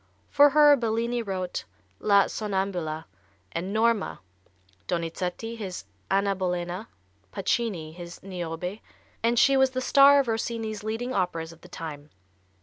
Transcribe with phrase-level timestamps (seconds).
[0.31, 1.65] For her Bellini wrote
[1.99, 3.05] "La Sonnambula"
[3.51, 4.19] and "Norma,"
[4.87, 6.87] Donizetti his "Anna Bolena,"
[7.31, 8.79] Pacini his "Niobe,"
[9.21, 12.09] and she was the star of Rossini's leading operas of the time.